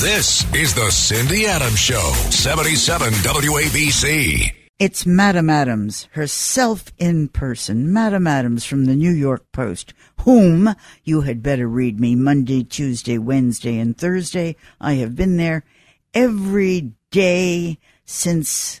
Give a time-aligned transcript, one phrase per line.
[0.00, 2.00] This is the Cindy Adams Show,
[2.30, 4.50] 77 WABC.
[4.78, 9.92] It's Madam Adams, herself in person, Madam Adams from the New York Post,
[10.22, 10.74] whom
[11.04, 14.56] you had better read me Monday, Tuesday, Wednesday, and Thursday.
[14.80, 15.64] I have been there
[16.14, 18.80] every day since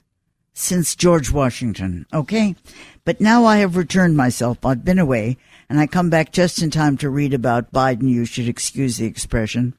[0.54, 2.56] since George Washington, okay?
[3.04, 4.64] But now I have returned myself.
[4.64, 5.36] I've been away,
[5.68, 8.08] and I come back just in time to read about Biden.
[8.08, 9.74] You should excuse the expression.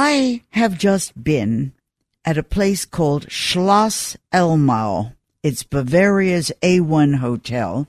[0.00, 1.72] I have just been
[2.24, 5.10] at a place called Schloss Elmau.
[5.42, 7.88] It's Bavaria's A1 hotel,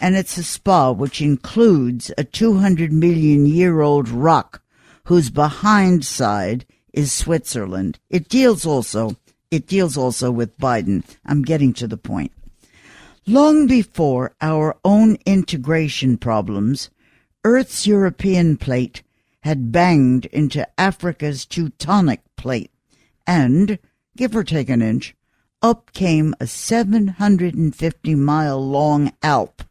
[0.00, 4.62] and it's a spa which includes a 200 million year old rock
[5.06, 7.98] whose behind side is Switzerland.
[8.08, 9.16] It deals also
[9.50, 11.02] it deals also with Biden.
[11.26, 12.30] I'm getting to the point.
[13.26, 16.90] Long before our own integration problems,
[17.42, 19.02] Earth's European plate
[19.40, 22.70] had banged into Africa's Teutonic plate,
[23.26, 23.78] and,
[24.16, 25.14] give or take an inch,
[25.62, 29.62] up came a 750 mile long Alp.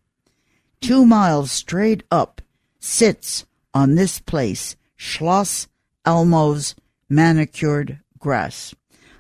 [0.82, 2.42] Two miles straight up
[2.80, 5.68] sits on this place Schloss
[6.06, 6.76] Elmau's
[7.10, 8.74] manicured grass.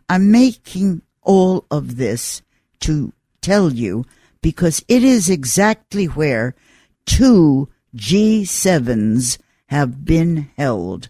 [0.08, 2.42] I'm making all of this
[2.81, 4.05] to tell you
[4.42, 6.55] because it is exactly where
[7.05, 9.38] two G7s
[9.70, 11.09] have been held.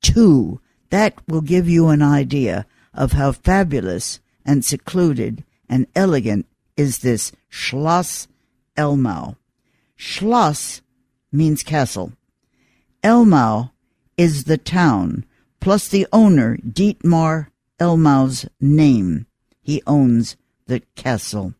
[0.00, 0.60] Two.
[0.90, 7.32] That will give you an idea of how fabulous and secluded and elegant is this
[7.48, 8.28] Schloss
[8.76, 9.36] Elmau.
[9.96, 10.82] Schloss
[11.30, 12.12] means castle.
[13.02, 13.70] Elmau
[14.16, 15.24] is the town,
[15.60, 19.26] plus the owner, Dietmar Elmau's name.
[19.62, 21.54] He owns the castle.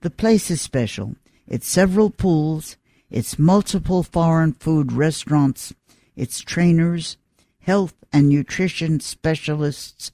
[0.00, 1.14] The place is special.
[1.46, 2.76] It's several pools,
[3.14, 5.72] it's multiple foreign food restaurants,
[6.16, 7.16] it's trainers,
[7.60, 10.10] health and nutrition specialists,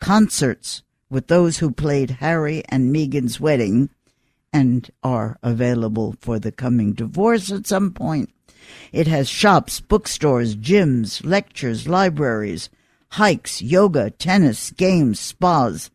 [0.00, 3.88] concerts with those who played Harry and Meghan's wedding
[4.52, 8.28] and are available for the coming divorce at some point.
[8.92, 12.68] It has shops, bookstores, gyms, lectures, libraries,
[13.12, 15.90] hikes, yoga, tennis, games, spas,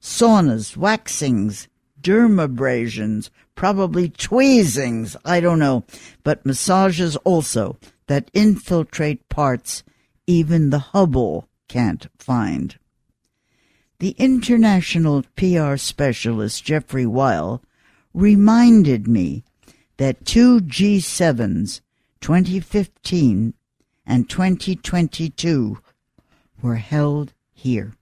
[0.00, 1.66] saunas, waxings,
[2.00, 5.84] dermabrasions, probably tweezings, I don't know,
[6.22, 9.82] but massages also that infiltrate parts
[10.26, 12.78] even the Hubble can't find.
[13.98, 17.62] The international PR specialist Jeffrey Weil
[18.12, 19.44] reminded me
[19.96, 21.80] that two G7s,
[22.20, 23.54] 2015
[24.04, 25.78] and 2022,
[26.60, 27.94] were held here.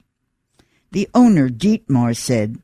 [0.90, 2.58] The owner, Dietmar, said,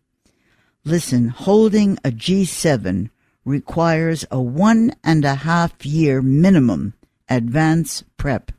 [0.90, 3.10] Listen, holding a G7
[3.44, 6.94] requires a one and a half year minimum
[7.28, 8.50] advance prep.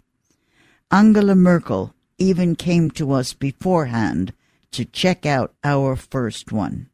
[0.89, 4.31] Angela Merkel even came to us beforehand
[4.71, 6.89] to check out our first one.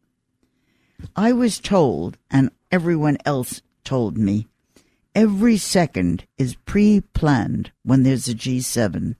[1.15, 4.47] I was told, and everyone else told me,
[5.13, 9.15] every second is pre planned when there's a G7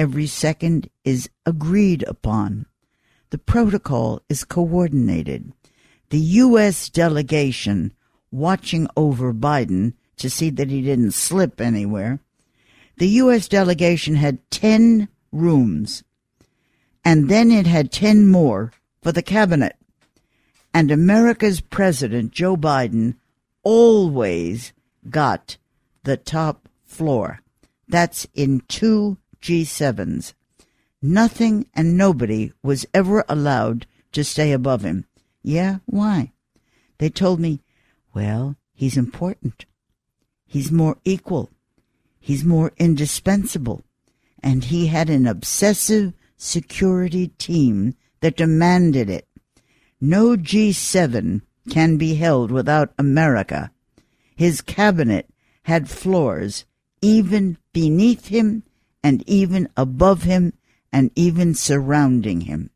[0.00, 2.64] every second is agreed upon.
[3.30, 5.52] The protocol is coordinated.
[6.10, 6.88] The U.S.
[6.88, 7.92] delegation
[8.32, 12.20] watching over Biden to see that he didn't slip anywhere.
[12.98, 13.48] The U.S.
[13.48, 16.02] delegation had 10 rooms,
[17.04, 19.76] and then it had 10 more for the cabinet.
[20.74, 23.14] And America's President, Joe Biden,
[23.62, 24.72] always
[25.08, 25.56] got
[26.02, 27.40] the top floor.
[27.88, 30.34] That's in two G7s.
[31.02, 35.06] Nothing and nobody was ever allowed to stay above him.
[35.42, 36.32] Yeah, why?
[36.98, 37.62] They told me,
[38.12, 39.64] well, he's important.
[40.46, 41.48] He's more equal.
[42.18, 43.82] He's more indispensable.
[44.42, 49.26] And he had an obsessive security team that demanded it.
[50.00, 53.70] No G7 can be held without America.
[54.34, 55.30] His cabinet
[55.64, 56.64] had floors
[57.00, 58.64] even beneath him
[59.02, 60.52] and even above him
[60.92, 62.70] and even surrounding him.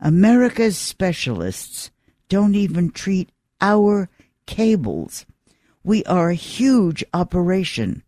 [0.00, 1.90] America's specialists
[2.28, 3.30] don't even treat
[3.60, 4.08] our
[4.46, 5.24] cables.
[5.84, 8.02] We are a huge operation,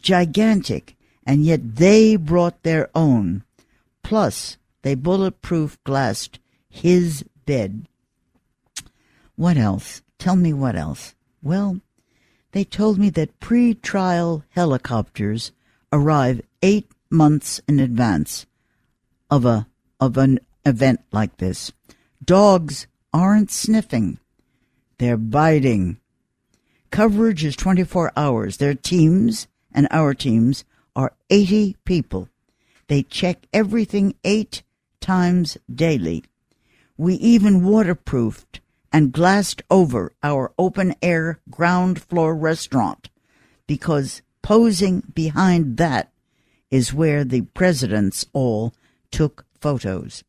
[0.00, 0.96] gigantic,
[1.26, 3.44] and yet they brought their own.
[4.02, 6.38] Plus, they bulletproof glassed
[6.68, 7.86] his bed.
[9.36, 10.02] What else?
[10.18, 11.14] Tell me what else.
[11.42, 11.80] Well,
[12.52, 15.52] they told me that pre-trial helicopters
[15.92, 18.46] arrive eight months in advance
[19.32, 19.66] of a
[19.98, 21.72] of an event like this.
[22.22, 24.18] Dogs aren't sniffing.
[24.98, 25.98] They're biting.
[26.90, 28.58] Coverage is 24 hours.
[28.58, 32.28] Their teams and our teams are 80 people.
[32.88, 34.62] They check everything eight
[35.00, 36.24] times daily.
[36.98, 38.60] We even waterproofed
[38.92, 43.08] and glassed over our open air ground floor restaurant
[43.66, 46.12] because posing behind that
[46.70, 48.74] is where the presidents all
[49.12, 50.24] took photos.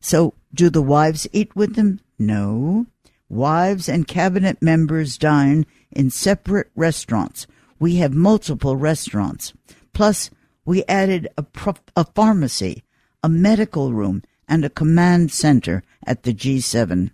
[0.00, 2.00] So, do the wives eat with them?
[2.18, 2.86] No.
[3.28, 7.46] Wives and cabinet members dine in separate restaurants.
[7.78, 9.52] We have multiple restaurants.
[9.92, 10.30] Plus,
[10.64, 11.44] we added a,
[11.96, 12.84] a pharmacy,
[13.22, 17.10] a medical room, and a command center at the G7.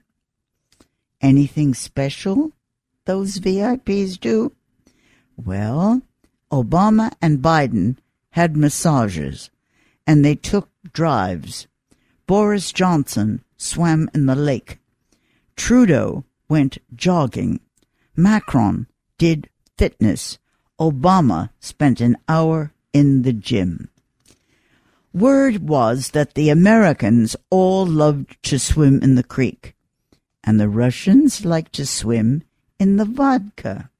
[1.20, 2.52] Anything special
[3.04, 4.52] those VIPs do?
[5.36, 6.02] Well,
[6.52, 7.96] Obama and Biden
[8.30, 9.50] had massages
[10.06, 11.66] and they took drives.
[12.26, 14.78] Boris Johnson swam in the lake.
[15.56, 17.60] Trudeau went jogging.
[18.16, 18.86] Macron
[19.18, 20.38] did fitness.
[20.80, 23.88] Obama spent an hour in the gym.
[25.12, 29.76] Word was that the Americans all loved to swim in the creek,
[30.42, 32.42] and the Russians liked to swim
[32.80, 33.90] in the vodka.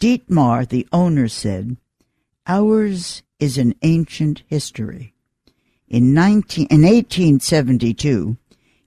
[0.00, 1.76] Dietmar, the owner, said,
[2.46, 5.13] Ours is an ancient history.
[5.88, 8.36] In, 19, in 1872,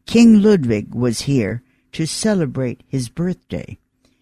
[0.06, 3.78] King Ludwig was here to celebrate his birthday.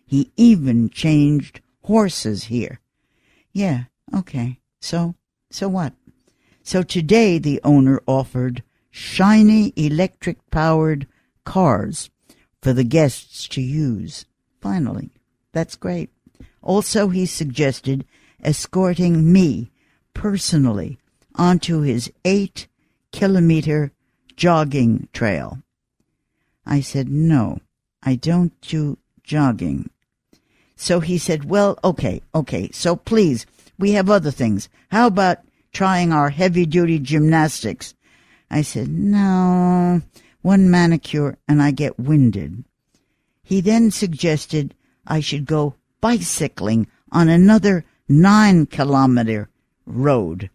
[0.05, 2.79] He even changed horses here.
[3.51, 4.59] Yeah, okay.
[4.81, 5.15] So,
[5.49, 5.93] so what?
[6.63, 11.07] So today the owner offered shiny electric powered
[11.43, 12.09] cars
[12.61, 14.25] for the guests to use.
[14.61, 15.11] Finally.
[15.53, 16.09] That's great.
[16.61, 18.05] Also, he suggested
[18.43, 19.71] escorting me
[20.13, 20.97] personally
[21.37, 22.67] onto his eight
[23.11, 23.91] kilometer
[24.35, 25.59] jogging trail.
[26.65, 27.59] I said, no,
[28.03, 29.89] I don't do jogging.
[30.75, 33.45] So he said, well, okay, okay, so please,
[33.79, 34.67] we have other things.
[34.89, 35.39] How about
[35.71, 37.93] trying our heavy duty gymnastics?
[38.49, 40.01] I said, no,
[40.41, 42.63] one manicure and I get winded.
[43.43, 44.75] He then suggested
[45.07, 49.49] I should go bicycling on another nine kilometer
[49.85, 50.49] road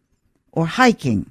[0.53, 1.31] or hiking.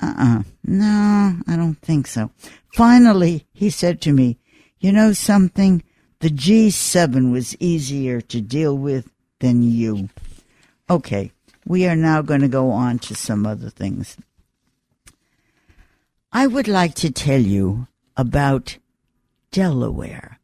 [0.00, 0.42] Uh-uh.
[0.64, 2.30] No, I don't think so.
[2.74, 4.38] Finally, he said to me,
[4.78, 5.82] you know something?
[6.20, 9.10] The G7 was easier to deal with
[9.40, 10.08] than you.
[10.88, 11.32] Okay,
[11.66, 14.16] we are now going to go on to some other things.
[16.32, 17.86] I would like to tell you
[18.16, 18.78] about
[19.50, 20.38] Delaware.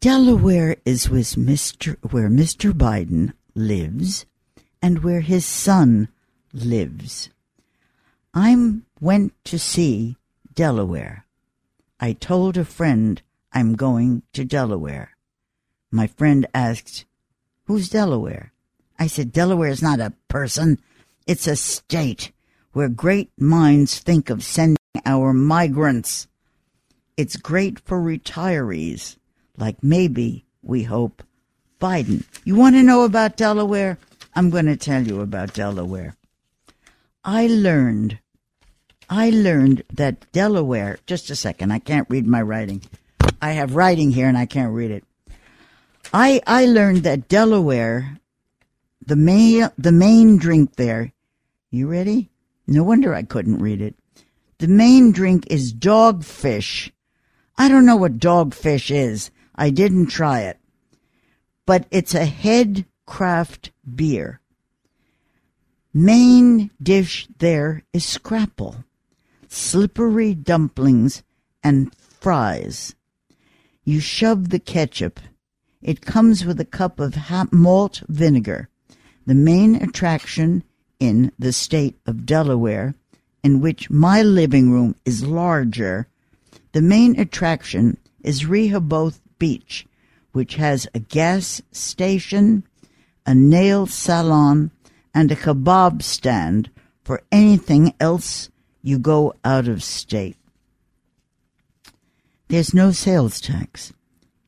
[0.00, 1.96] Delaware is Mr.
[2.10, 2.72] where Mr.
[2.72, 4.26] Biden lives
[4.80, 6.08] and where his son
[6.52, 7.30] lives.
[8.34, 8.56] I
[9.00, 10.16] went to see
[10.54, 11.26] Delaware.
[12.00, 13.20] I told a friend
[13.52, 15.16] I'm going to Delaware.
[15.90, 17.04] My friend asked,
[17.64, 18.52] Who's Delaware?
[18.98, 20.78] I said, Delaware is not a person.
[21.26, 22.32] It's a state
[22.72, 26.26] where great minds think of sending our migrants.
[27.16, 29.16] It's great for retirees
[29.56, 31.22] like maybe, we hope,
[31.80, 32.24] Biden.
[32.44, 33.98] You want to know about Delaware?
[34.34, 36.16] I'm going to tell you about Delaware.
[37.24, 38.18] I learned,
[39.08, 42.82] I learned that Delaware, just a second, I can't read my writing.
[43.40, 45.04] I have writing here and I can't read it.
[46.12, 48.18] I, I learned that Delaware,
[49.06, 51.12] the main, the main drink there,
[51.70, 52.28] you ready?
[52.66, 53.94] No wonder I couldn't read it.
[54.58, 56.90] The main drink is dogfish.
[57.56, 59.30] I don't know what dogfish is.
[59.54, 60.58] I didn't try it.
[61.66, 64.40] But it's a head craft beer.
[65.94, 68.84] Main dish there is scrapple,
[69.48, 71.22] slippery dumplings,
[71.62, 72.94] and fries.
[73.84, 75.20] You shove the ketchup.
[75.82, 78.70] It comes with a cup of hot malt vinegar.
[79.26, 80.64] The main attraction
[80.98, 82.94] in the state of Delaware,
[83.44, 86.06] in which my living room is larger,
[86.72, 89.86] the main attraction is Rehoboth Beach,
[90.32, 92.64] which has a gas station,
[93.26, 94.70] a nail salon,
[95.14, 96.70] and a kebab stand
[97.04, 98.50] for anything else
[98.82, 100.36] you go out of state.
[102.48, 103.92] There's no sales tax.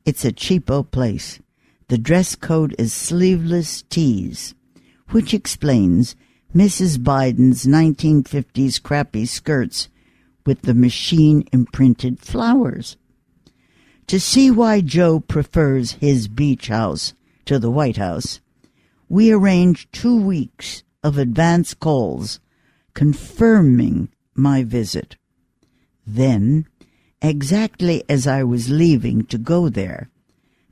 [0.05, 1.39] It's a cheapo place.
[1.87, 4.55] The dress code is sleeveless tees,
[5.09, 6.15] which explains
[6.55, 6.97] Mrs.
[6.97, 9.89] Biden's 1950s crappy skirts
[10.45, 12.97] with the machine imprinted flowers.
[14.07, 17.13] To see why Joe prefers his beach house
[17.45, 18.39] to the White House,
[19.09, 22.39] we arranged two weeks of advance calls
[22.93, 25.15] confirming my visit.
[26.07, 26.67] Then,
[27.21, 30.09] exactly as I was leaving to go there,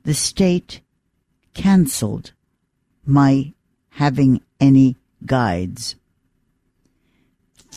[0.04, 0.80] the state
[1.54, 2.32] canceled
[3.06, 3.52] my
[3.90, 5.96] having any guides.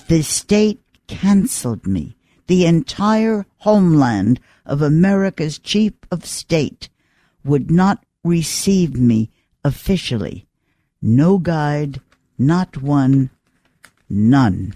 [0.07, 2.15] The state canceled me.
[2.47, 6.89] The entire homeland of America's chief of state
[7.43, 9.29] would not receive me
[9.63, 10.46] officially.
[11.09, 12.01] No guide,
[12.37, 13.29] not one,
[14.09, 14.73] none.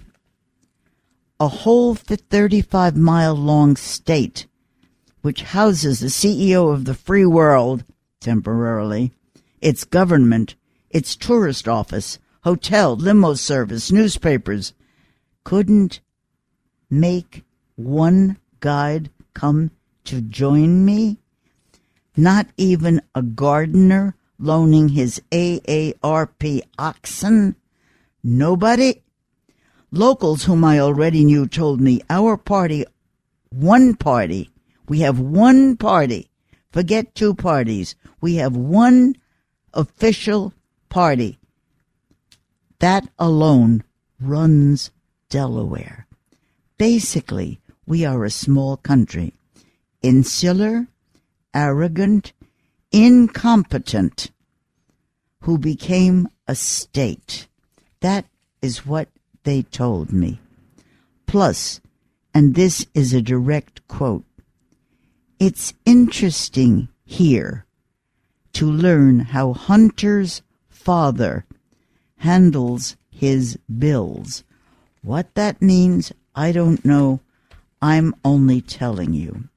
[1.38, 4.46] A whole 35 mile long state,
[5.20, 7.84] which houses the CEO of the free world
[8.18, 9.12] temporarily,
[9.60, 10.54] its government,
[10.88, 14.72] its tourist office, hotel, limo service, newspapers,
[15.44, 16.00] couldn't
[16.88, 17.44] make
[17.76, 19.70] one guide come
[20.04, 21.18] to join me?
[22.16, 27.56] Not even a gardener loaning his AARP oxen?
[28.22, 29.02] Nobody?
[29.90, 32.84] Locals whom I already knew told me our party,
[33.50, 34.50] one party,
[34.88, 36.28] we have one party.
[36.70, 37.94] Forget two parties.
[38.20, 39.16] We have one
[39.72, 40.52] official
[40.88, 41.38] party.
[42.78, 43.84] That alone
[44.20, 44.90] runs
[45.28, 46.06] Delaware.
[46.78, 49.34] Basically, we are a small country.
[50.02, 50.88] Insular,
[51.54, 52.32] arrogant,
[52.92, 54.30] incompetent,
[55.40, 57.48] who became a state.
[58.00, 58.26] That
[58.60, 59.08] is what
[59.44, 60.40] they told me.
[61.26, 61.80] Plus,
[62.34, 64.24] and this is a direct quote,
[65.38, 67.66] it's interesting here
[68.52, 71.44] to learn how Hunter's father
[72.18, 74.44] handles his bills.
[75.02, 77.20] What that means, I don't know.
[77.80, 79.48] I'm only telling you.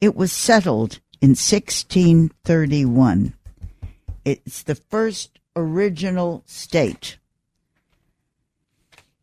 [0.00, 3.32] It was settled in 1631.
[4.26, 7.16] It's the first original state.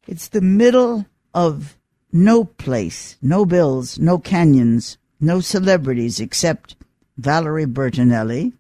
[0.08, 1.06] It's the middle
[1.36, 1.78] of
[2.12, 6.76] no place, no bills, no canyons, no celebrities except
[7.18, 8.54] Valerie Bertinelli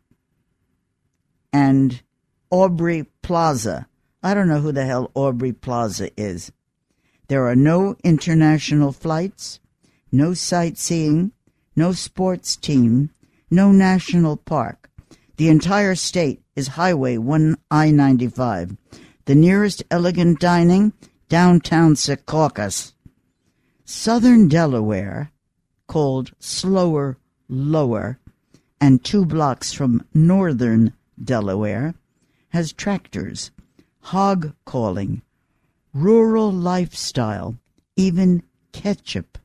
[1.52, 2.04] and
[2.52, 3.88] Aubrey Plaza.
[4.22, 6.52] I don't know who the hell Aubrey Plaza is.
[7.28, 9.60] There are no international flights,
[10.12, 11.32] no sightseeing,
[11.76, 13.10] no sports team,
[13.52, 14.90] no national park.
[15.36, 18.78] The entire state is Highway 1 I 95.
[19.26, 20.94] The nearest elegant dining,
[21.28, 22.94] downtown Secaucus.
[23.84, 25.32] Southern Delaware,
[25.88, 27.18] called Slower
[27.50, 28.20] Lower,
[28.80, 31.94] and two blocks from northern Delaware,
[32.50, 33.52] has tractors,
[34.00, 35.22] hog calling,
[35.94, 37.58] rural lifestyle,
[37.98, 39.38] even ketchup.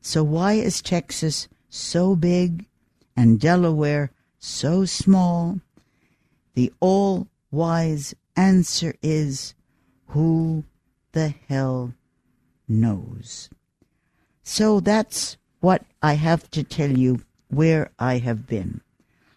[0.00, 2.66] So why is Texas so big
[3.20, 5.60] and Delaware so small?
[6.54, 9.54] The all wise answer is
[10.06, 10.64] who
[11.12, 11.92] the hell
[12.66, 13.50] knows.
[14.42, 18.80] So that's what I have to tell you where I have been.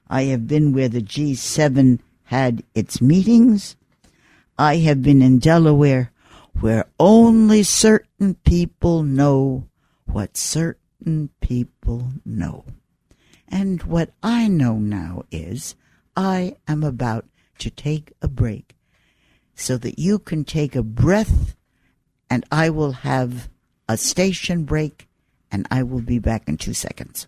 [0.07, 3.75] I have been where the G7 had its meetings.
[4.57, 6.09] I have been in Delaware
[6.61, 9.67] where only certain people know
[10.05, 12.63] what certain people know.
[13.53, 15.75] And what I know now is
[16.17, 17.27] I am about
[17.60, 18.75] to take a break
[19.53, 21.55] so that you can take a breath
[22.31, 23.50] and I will have
[23.88, 25.07] a station break
[25.51, 27.27] and I will be back in two seconds.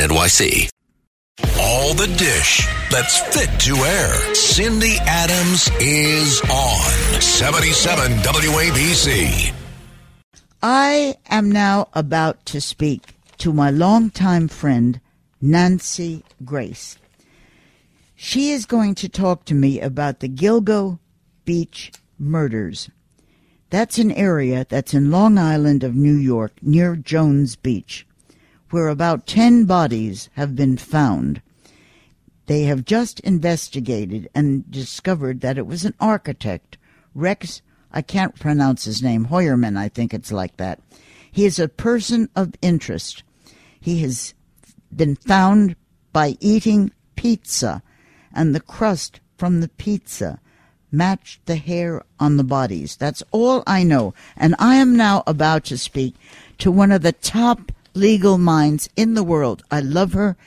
[0.01, 0.67] NYC.
[1.59, 4.33] All the dish that's fit to air.
[4.33, 9.53] Cindy Adams is on 77 WABC.
[10.63, 14.99] I am now about to speak to my longtime friend,
[15.39, 16.97] Nancy Grace.
[18.15, 20.97] She is going to talk to me about the Gilgo
[21.45, 22.89] Beach murders.
[23.69, 28.07] That's an area that's in Long Island of New York near Jones Beach
[28.71, 31.41] where about 10 bodies have been found.
[32.47, 36.77] They have just investigated and discovered that it was an architect,
[37.13, 37.61] Rex,
[37.93, 40.79] I can't pronounce his name, Heuermann, I think it's like that.
[41.31, 43.23] He is a person of interest.
[43.79, 44.33] He has
[44.95, 45.75] been found
[46.11, 47.81] by eating pizza,
[48.33, 50.39] and the crust from the pizza
[50.91, 52.97] matched the hair on the bodies.
[52.97, 54.13] That's all I know.
[54.35, 56.15] And I am now about to speak
[56.57, 59.63] to one of the top legal minds in the world.
[59.71, 60.37] I love her.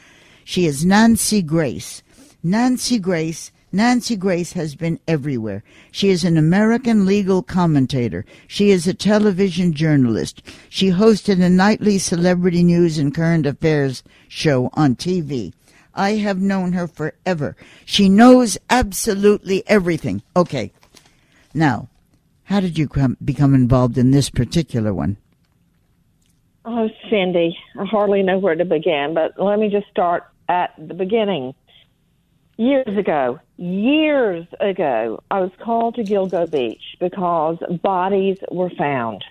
[0.45, 2.03] She is Nancy Grace.
[2.43, 5.65] Nancy Grace Nancy Grace has been everywhere.
[5.91, 8.25] She is an American legal commentator.
[8.47, 10.43] She is a television journalist.
[10.69, 15.53] She hosted a nightly celebrity news and current affairs show on TV.
[15.93, 17.57] I have known her forever.
[17.85, 20.23] She knows absolutely everything.
[20.37, 20.73] Okay.
[21.53, 21.89] Now,
[22.45, 25.17] how did you come, become involved in this particular one?
[26.64, 30.94] Oh, Cindy, I hardly know where to begin, but let me just start at the
[30.94, 31.54] beginning.
[32.56, 39.25] Years ago, years ago, I was called to Gilgo Beach because bodies were found.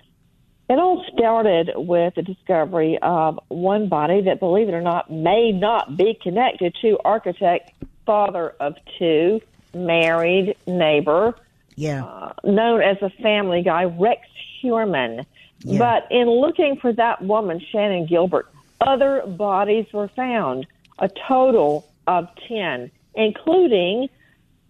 [0.69, 5.51] It all started with the discovery of one body that, believe it or not, may
[5.51, 7.71] not be connected to architect,
[8.05, 9.41] father of two,
[9.73, 11.35] married neighbor,
[11.75, 12.03] Yeah.
[12.05, 14.21] uh, known as a family guy, Rex
[14.61, 15.25] Heuermann.
[15.65, 18.51] But in looking for that woman, Shannan Gilbert,
[18.81, 20.67] other bodies were found,
[20.99, 24.09] a total of 10, including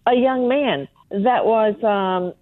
[0.06, 2.32] a young man that was, um,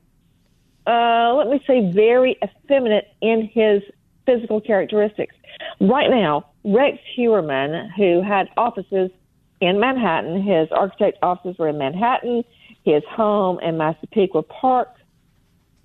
[0.86, 3.82] uh, let me say, very effeminate in his
[4.26, 5.34] physical characteristics.
[5.80, 9.10] Right now, Rex Heuermann, who had offices
[9.60, 12.44] in Manhattan, his architect offices were in Manhattan,
[12.84, 14.88] his home in Massapequa Park,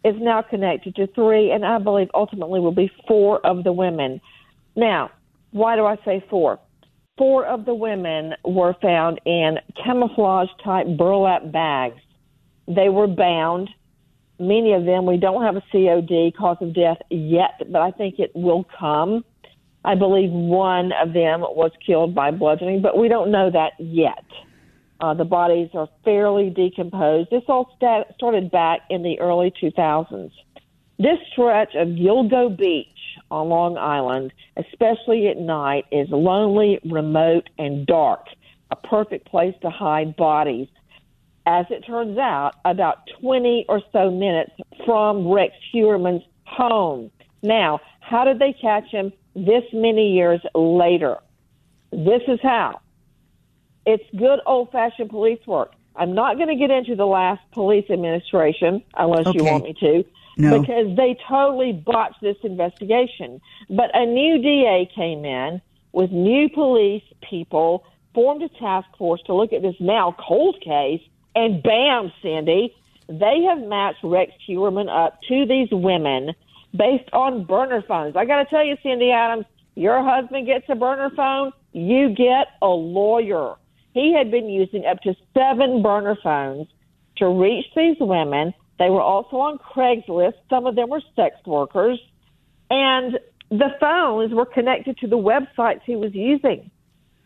[0.08, 4.22] is now connected to three, and I believe ultimately will be four of the women.
[4.76, 5.12] Now,
[5.52, 6.60] why do I say four?
[7.18, 12.00] Four of the women were found in camouflage type burlap bags.
[12.68, 13.70] They were bound.
[14.40, 18.20] Many of them, we don't have a COD, cause of death yet, but I think
[18.20, 19.26] it will come.
[19.84, 24.26] I believe one of them was killed by bludgeoning, but we don't know that yet.
[25.00, 27.30] Uh, the bodies are fairly decomposed.
[27.30, 30.32] This all sta- started back in the early 2000s.
[30.98, 32.88] This stretch of Gilgo Beach
[33.30, 38.26] on Long Island, especially at night, is lonely, remote, and dark.
[38.72, 40.68] A perfect place to hide bodies.
[41.46, 44.52] As it turns out, about 20 or so minutes
[44.86, 47.12] from Rex Heuermann's home.
[47.44, 51.18] Now, how did they catch him this many years later?
[51.92, 52.80] This is how.
[53.88, 55.72] It's good old fashioned police work.
[55.96, 60.04] I'm not going to get into the last police administration unless you want me to,
[60.38, 60.60] No.
[60.60, 63.40] because they totally botched this investigation.
[63.70, 65.62] But a new DA came in
[65.94, 71.02] with new police people, formed a task force to look at this now cold case,
[71.34, 72.76] and bam, Cindy,
[73.08, 76.34] they have matched Rex Heuermann up to these women
[76.76, 78.18] based on burner phones.
[78.18, 79.46] I got to tell you, Cindy Adams,
[79.76, 83.56] your husband gets a burner phone, you get a lawyer.
[83.98, 86.68] He had been using up to seven burner phones
[87.16, 88.54] to reach these women.
[88.78, 90.36] They were also on Craigslist.
[90.52, 92.00] Some of them were sex workers.
[92.70, 93.18] And
[93.50, 96.70] the phones were connected to the websites he was using.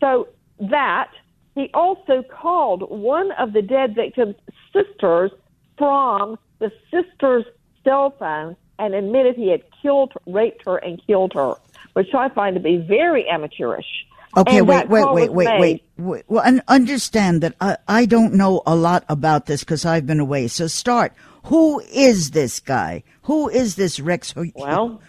[0.00, 0.28] So
[0.60, 1.10] that
[1.54, 4.36] he also called one of the dead victim's
[4.72, 5.30] sisters
[5.76, 7.44] from the sister's
[7.84, 11.54] cell phone and admitted he had killed, raped her, and killed her,
[11.92, 14.06] which I find to be very amateurish.
[14.36, 16.24] Okay, And wait, wait, wait, wait, wait, wait.
[16.26, 20.20] Well, un- understand that I, I don't know a lot about this because I've been
[20.20, 20.48] away.
[20.48, 21.12] So start.
[21.44, 23.02] Who is this guy?
[23.22, 24.34] Who is this Rex?
[24.54, 25.02] Well,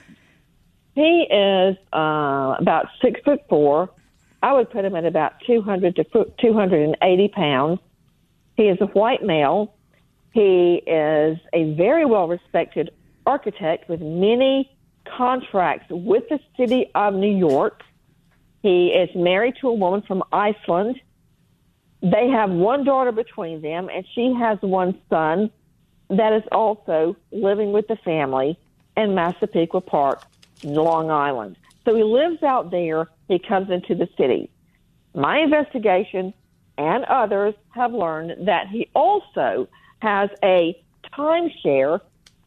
[0.94, 3.90] he is uh, about six foot four.
[4.42, 6.04] I would put him at about 200 to
[6.40, 7.80] 280 pounds.
[8.58, 9.74] He is a white male.
[10.34, 12.90] He is a very well respected
[13.26, 14.70] architect with many
[15.18, 17.84] contracts with the city of New York.
[18.64, 21.00] He is married to a woman from Iceland.
[22.02, 25.52] They have one daughter between them, and she has one son
[26.10, 28.58] that is also living with the family
[28.96, 30.24] in Massapequa Park,
[30.64, 31.58] Long Island.
[31.84, 33.10] So he lives out there.
[33.28, 34.50] He comes into the city.
[35.14, 36.34] My investigation
[36.78, 39.68] and others have learned that he also
[40.00, 40.82] has a
[41.14, 42.00] timeshare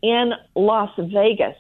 [0.03, 1.57] in Las Vegas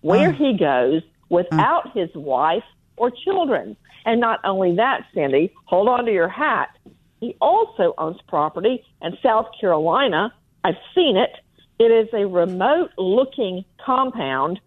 [0.00, 0.36] where mm.
[0.36, 2.00] he goes without mm.
[2.00, 2.64] his wife
[2.96, 3.76] or children.
[4.04, 6.70] And not only that, Cindy, hold on to your hat.
[7.20, 10.32] He also owns property in South Carolina.
[10.64, 11.30] I've seen it.
[11.78, 14.60] It is a remote looking compound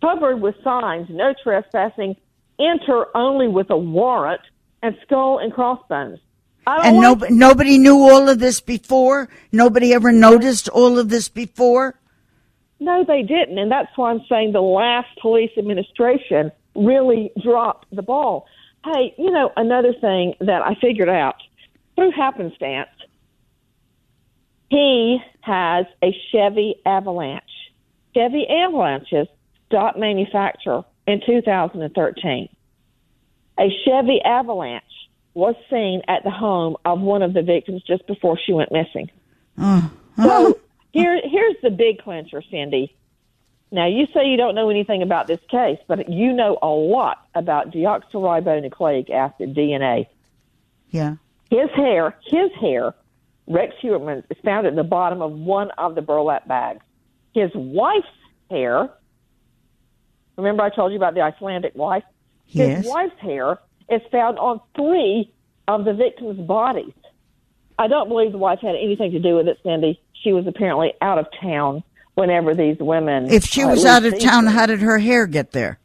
[0.00, 2.16] covered with signs, no trespassing,
[2.58, 4.40] enter only with a warrant,
[4.82, 6.20] and skull and crossbones.
[6.66, 9.28] And no, nobody knew all of this before?
[9.52, 11.98] Nobody ever noticed all of this before?
[12.80, 13.58] No, they didn't.
[13.58, 18.46] And that's why I'm saying the last police administration really dropped the ball.
[18.84, 21.36] Hey, you know, another thing that I figured out
[21.96, 22.90] through happenstance,
[24.68, 27.42] he has a Chevy Avalanche.
[28.14, 29.26] Chevy Avalanches
[29.66, 32.48] stopped manufacture in 2013.
[33.58, 34.84] A Chevy Avalanche
[35.34, 39.10] was seen at the home of one of the victims just before she went missing.
[39.58, 39.90] Oh.
[40.22, 40.58] So
[40.92, 42.94] here, here's the big clincher, Cindy.
[43.72, 47.26] Now, you say you don't know anything about this case, but you know a lot
[47.34, 50.06] about deoxyribonucleic acid DNA.
[50.90, 51.16] Yeah.
[51.50, 52.94] His hair, his hair,
[53.48, 56.84] Rex Heuermann, is found at the bottom of one of the burlap bags.
[57.34, 58.06] His wife's
[58.50, 58.88] hair,
[60.36, 62.04] remember I told you about the Icelandic wife?
[62.46, 62.84] Yes.
[62.84, 63.58] His wife's hair
[63.90, 65.32] is found on three
[65.66, 66.92] of the victims' bodies.
[67.78, 70.00] I don't believe the wife had anything to do with it, Cindy.
[70.22, 71.82] She was apparently out of town
[72.16, 73.30] whenever these women.
[73.30, 75.78] If she uh, was out of town, women- how did her hair get there?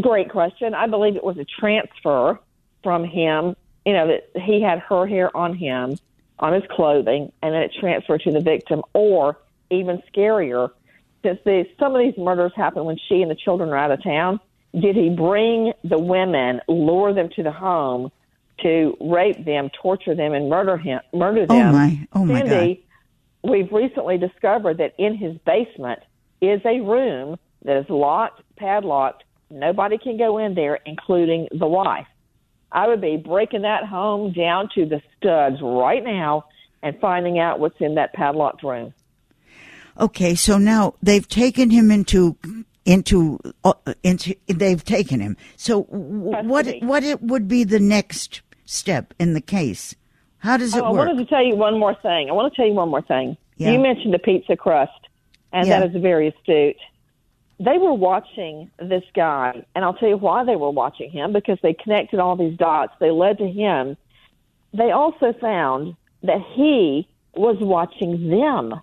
[0.00, 0.74] Great question.
[0.74, 2.38] I believe it was a transfer
[2.82, 3.56] from him.
[3.86, 5.96] You know that he had her hair on him,
[6.38, 8.82] on his clothing, and then it transferred to the victim.
[8.92, 9.38] Or
[9.70, 10.70] even scarier,
[11.22, 14.02] since these, some of these murders happen when she and the children are out of
[14.02, 14.40] town.
[14.78, 18.12] Did he bring the women, lure them to the home,
[18.62, 21.00] to rape them, torture them, and murder him?
[21.12, 21.56] Murder them.
[21.56, 21.72] Oh them?
[21.72, 22.08] my!
[22.12, 22.48] Oh my God!
[22.50, 22.86] Cindy,
[23.42, 26.00] we've recently discovered that in his basement
[26.40, 29.24] is a room that is locked, padlocked.
[29.50, 32.06] Nobody can go in there, including the wife.
[32.70, 36.46] I would be breaking that home down to the studs right now
[36.82, 38.94] and finding out what's in that padlocked room.
[40.00, 42.36] Okay, so now they've taken him into
[42.84, 45.36] into uh, into they've taken him.
[45.56, 49.94] So w- what what it would be the next step in the case?
[50.42, 52.28] How does oh, it Oh, I wanted to tell you one more thing.
[52.28, 53.36] I want to tell you one more thing.
[53.56, 53.70] Yeah.
[53.72, 55.08] You mentioned the pizza crust,
[55.52, 55.80] and Yeah.
[55.80, 56.76] that is very astute.
[57.60, 61.58] They were watching this guy, and I'll tell you why they were watching him because
[61.62, 62.92] they connected all these dots.
[62.98, 63.96] They led to him.
[64.74, 68.80] They also found that he was watching them.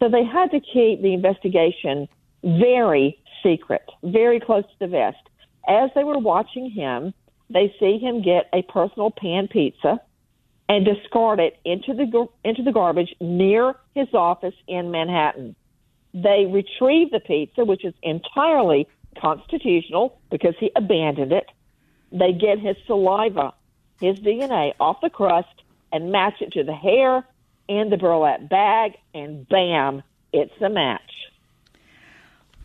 [0.00, 2.08] So they had to keep the investigation
[2.42, 5.18] very secret, very close to the vest.
[5.68, 7.14] As they were watching him,
[7.48, 10.00] they see him get a personal pan pizza
[10.70, 15.56] and discard it into the into the garbage near his office in Manhattan.
[16.14, 18.86] They retrieve the pizza, which is entirely
[19.20, 21.46] constitutional because he abandoned it.
[22.12, 23.52] They get his saliva,
[24.00, 25.48] his DNA off the crust,
[25.90, 27.26] and match it to the hair
[27.66, 31.00] in the burlap bag, and bam, it's a match.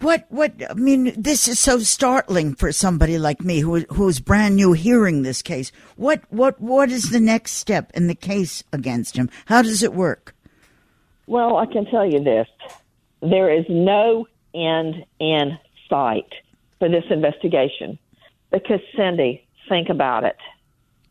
[0.06, 4.56] What what I mean this is so startling for somebody like me who who's brand
[4.56, 5.72] new hearing this case.
[5.96, 9.32] What what what is the next step in the case against him?
[9.48, 10.36] How does it work?
[11.26, 12.48] Well, I can tell you this.
[13.24, 15.58] There is no end in
[15.90, 16.32] sight
[16.78, 17.98] for this investigation
[18.52, 20.38] because, Cindy, think about it.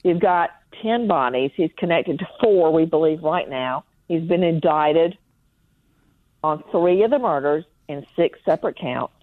[0.04, 0.50] You've got
[0.82, 1.50] 10 bodies.
[1.56, 3.82] He's connected to four, we believe, right now.
[4.06, 5.18] He's been indicted
[6.44, 9.14] on three of the murders in six separate counts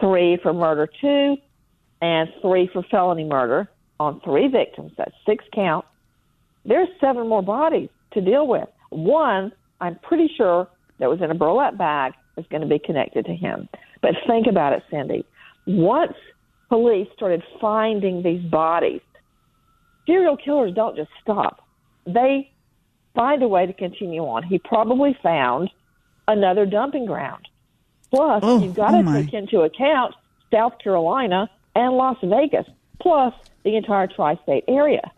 [0.00, 1.36] three for murder two
[2.00, 4.92] and three for felony murder on three victims.
[4.96, 5.88] That's six counts.
[6.64, 8.68] There's seven more bodies to deal with.
[8.90, 13.26] One, I'm pretty sure that was in a burlap bag is going to be connected
[13.26, 13.68] to him.
[14.00, 15.24] But think about it, Cindy.
[15.66, 16.14] Once
[16.68, 19.00] police started finding these bodies,
[20.06, 21.66] serial killers don't just stop.
[22.06, 22.50] They
[23.14, 24.42] find a way to continue on.
[24.44, 25.70] He probably found
[26.28, 27.48] another dumping ground.
[28.10, 29.22] Plus, Oh, you've got oh to my.
[29.22, 30.14] take into account
[30.52, 32.66] South Carolina and Las Vegas,
[33.00, 35.10] plus the entire tri state area.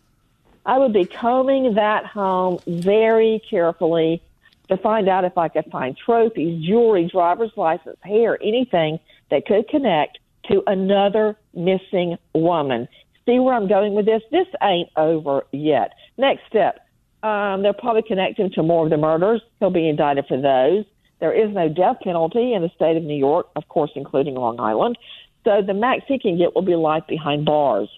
[0.67, 4.23] I would be combing that home very carefully
[4.69, 8.99] to find out if I could find trophies, jewelry, driver's license, hair, anything
[9.31, 12.89] that could connect to another missing woman.
[13.27, 14.23] See where I'm going with this?
[14.31, 15.93] This ain't over yet.
[16.19, 16.87] Next step.
[17.23, 19.43] Um, they'll probably connect him to more of the murders.
[19.61, 20.85] He'll be indicted for those.
[21.21, 24.59] There is no death penalty in the state of New York, of course, including Long
[24.59, 24.97] Island.
[25.45, 27.89] So the max he can get will be life behind bars.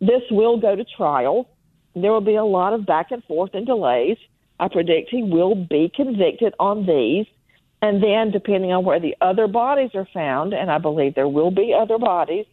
[0.00, 1.48] This will go to trial.
[1.94, 4.16] There will be a lot of back and forth and delays.
[4.60, 7.26] I predict he will be convicted on these.
[7.80, 11.52] And then, depending on where the other bodies are found, and I believe there will
[11.52, 12.46] be other bodies,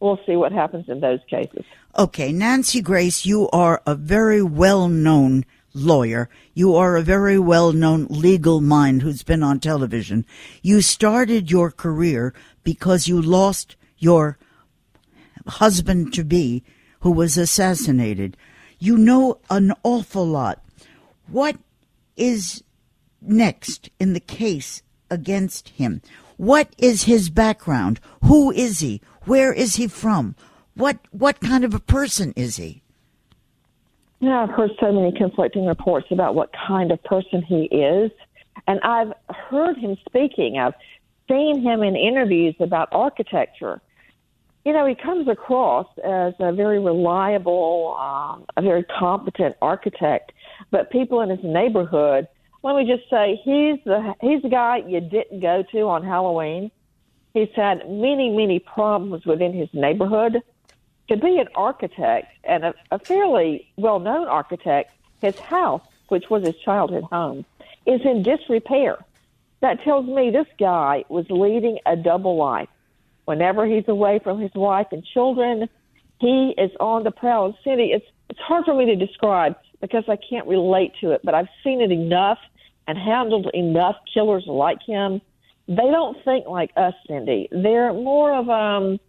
[0.00, 1.64] we'll see what happens in those cases.
[1.98, 6.28] Okay, Nancy Grace, you are a very well known lawyer.
[6.54, 10.26] You are a very well known legal mind who's been on television.
[10.62, 14.38] You started your career because you lost your
[15.46, 16.64] husband to be
[17.00, 18.36] who was assassinated.
[18.78, 20.62] You know an awful lot.
[21.26, 21.56] What
[22.16, 22.62] is
[23.20, 26.02] next in the case against him?
[26.36, 28.00] What is his background?
[28.24, 29.02] Who is he?
[29.24, 30.36] Where is he from?
[30.74, 32.82] What what kind of a person is he?
[34.22, 38.10] Know, I've heard so many conflicting reports about what kind of person he is,
[38.66, 40.58] and I've heard him speaking.
[40.58, 40.74] I've
[41.28, 43.80] seen him in interviews about architecture.
[44.64, 50.32] you know, he comes across as a very reliable, um, a very competent architect.
[50.70, 52.28] But people in his neighborhood,
[52.62, 56.70] let me just say, he's the he's the guy you didn't go to on Halloween.
[57.32, 60.42] He's had many, many problems within his neighborhood.
[61.10, 66.54] To be an architect and a, a fairly well-known architect, his house, which was his
[66.64, 67.44] childhood home,
[67.84, 68.96] is in disrepair.
[69.60, 72.68] That tells me this guy was leading a double life.
[73.24, 75.68] Whenever he's away from his wife and children,
[76.20, 77.46] he is on the prowl.
[77.46, 81.22] And Cindy, it's it's hard for me to describe because I can't relate to it,
[81.24, 82.38] but I've seen it enough
[82.86, 85.20] and handled enough killers like him.
[85.66, 87.48] They don't think like us, Cindy.
[87.50, 89.00] They're more of um,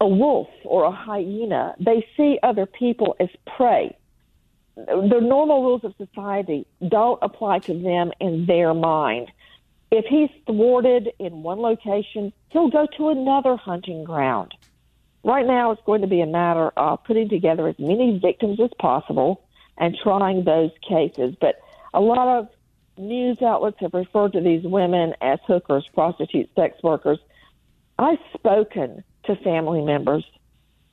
[0.00, 1.74] a wolf or a hyena.
[1.80, 3.96] They see other people as prey.
[4.76, 9.30] The normal rules of society don't apply to them in their mind.
[9.90, 14.52] If he's thwarted in one location, he'll go to another hunting ground.
[15.24, 18.70] Right now, it's going to be a matter of putting together as many victims as
[18.78, 19.42] possible
[19.78, 21.34] and trying those cases.
[21.40, 21.60] But
[21.94, 22.48] a lot of
[22.98, 27.18] news outlets have referred to these women as hookers, prostitutes, sex workers.
[27.98, 30.24] I've spoken to family members.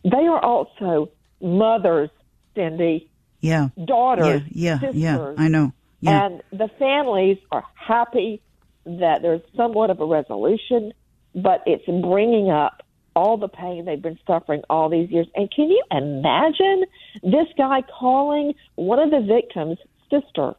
[0.04, 1.10] They are also
[1.42, 2.10] mothers,
[2.56, 3.10] Cindy.
[3.40, 3.70] Yeah.
[3.84, 4.42] Daughters.
[4.50, 5.34] Yeah, yeah, sisters, yeah.
[5.38, 5.74] I know.
[6.00, 6.26] Yeah.
[6.26, 8.42] And the families are happy
[8.86, 10.94] that there's somewhat of a resolution,
[11.34, 12.84] but it's bringing up
[13.16, 15.28] all the pain they've been suffering all these years.
[15.36, 16.86] And can you imagine
[17.22, 19.78] this guy calling one of the victims'
[20.10, 20.56] sister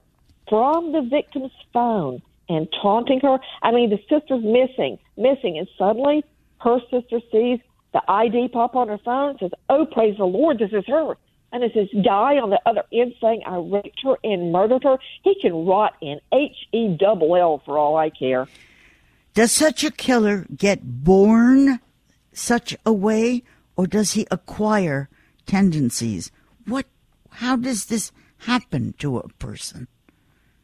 [0.49, 3.39] from the victim's phone and taunting her?
[3.63, 6.25] I mean, the sister's missing, missing, and suddenly
[6.65, 7.61] her sister sees
[7.93, 11.17] the ID pop on her phone and says, Oh, praise the Lord, this is her.
[11.53, 14.99] And it's this guy on the other end saying, I raped her and murdered her.
[15.23, 18.49] He can rot in H E double L for all I care.
[19.35, 21.79] Does such a killer get born
[22.33, 23.45] such a way,
[23.77, 25.09] or does he acquire
[25.47, 26.33] tendencies?
[26.67, 26.87] What?
[27.31, 29.87] How does this happen to a person?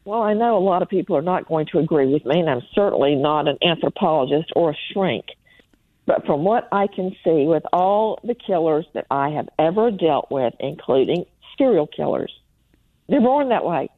[0.03, 2.49] Well, I know a lot of people are not going to agree with me, and
[2.49, 5.25] I'm certainly not an anthropologist or a shrink.
[6.11, 10.29] But from what I can see, with all the killers that I have ever dealt
[10.29, 11.23] with, including
[11.57, 12.37] serial killers,
[13.07, 13.89] they're born that way.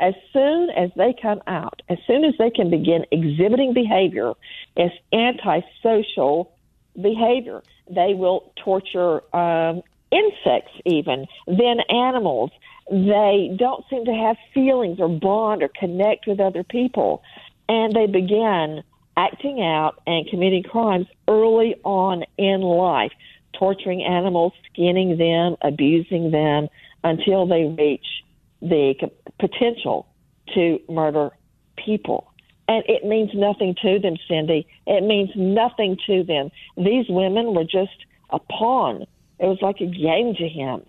[0.00, 4.32] As soon as they come out, as soon as they can begin exhibiting behavior
[4.76, 6.52] as antisocial
[7.00, 12.50] behavior, they will torture um, insects, even, then animals.
[12.90, 17.22] They don't seem to have feelings or bond or connect with other people.
[17.68, 18.82] And they begin
[19.16, 23.12] acting out and committing crimes early on in life,
[23.58, 26.68] torturing animals, skinning them, abusing them
[27.04, 28.06] until they reach
[28.60, 28.94] the
[29.38, 30.06] potential
[30.54, 31.30] to murder
[31.84, 32.32] people.
[32.68, 34.66] And it means nothing to them, Cindy.
[34.86, 36.50] It means nothing to them.
[36.76, 39.02] These women were just a pawn.
[39.38, 40.82] It was like a game to him.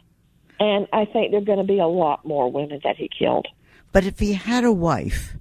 [0.59, 3.47] And I think there are going to be a lot more women that he killed.
[3.91, 5.35] But if he had a wife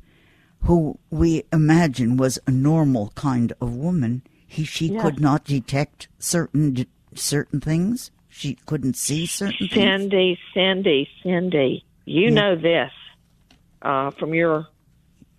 [0.62, 5.02] who we imagine was a normal kind of woman, he she yes.
[5.02, 8.10] could not detect certain certain things.
[8.28, 10.38] She couldn't see certain Cindy, things.
[10.54, 12.30] Cindy, Cindy, you yeah.
[12.30, 12.90] know this
[13.82, 14.68] uh, from your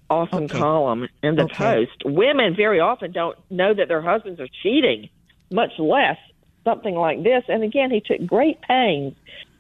[0.09, 0.59] awesome okay.
[0.59, 1.55] column in the okay.
[1.55, 2.03] Post.
[2.05, 5.09] Women very often don't know that their husbands are cheating,
[5.51, 6.17] much less
[6.63, 7.43] something like this.
[7.47, 9.15] And again, he took great pains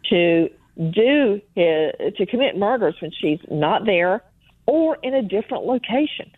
[0.09, 4.23] to do his, to commit murders when she's not there
[4.65, 6.31] or in a different location.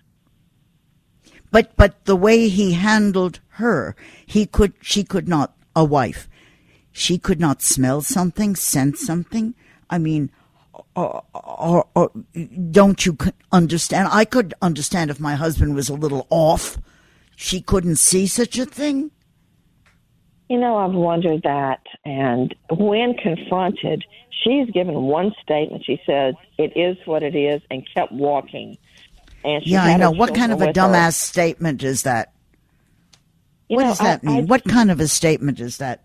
[1.52, 6.28] But but the way he handled her, he could she could not a wife.
[6.92, 9.54] She could not smell something, sense something.
[9.90, 10.32] I mean,
[10.96, 12.12] or, or, or,
[12.72, 13.18] don't you
[13.52, 14.10] understand?
[14.12, 16.78] I could understand if my husband was a little off.
[17.36, 19.12] She couldn't see such a thing.
[20.50, 21.82] You know, I've wondered that.
[22.04, 25.84] And when confronted, she's given one statement.
[25.86, 28.78] She says, it is what it is, and kept walking.
[29.44, 30.12] And yeah, I know.
[30.12, 31.12] What kind of a dumbass her.
[31.12, 32.34] statement is that?
[33.70, 34.38] You what know, does that I, mean?
[34.38, 36.04] I, what kind of a statement is that?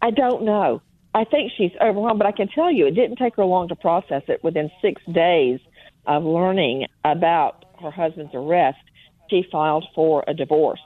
[0.00, 0.82] I don't know.
[1.14, 3.76] I think she's overwhelmed, but I can tell you it didn't take her long to
[3.76, 4.42] process it.
[4.42, 5.60] Within six days
[6.06, 8.78] of learning about her husband's arrest,
[9.28, 10.80] she filed for a divorce.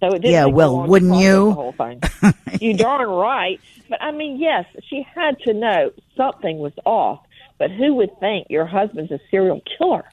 [0.00, 1.52] So it didn't yeah, well, wouldn't you?
[1.52, 2.02] whole thing.
[2.60, 3.60] you darn right.
[3.88, 7.20] But I mean, yes, she had to know something was off.
[7.58, 10.04] But who would think your husband's a serial killer?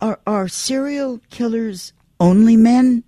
[0.00, 3.04] Are are serial killers only men?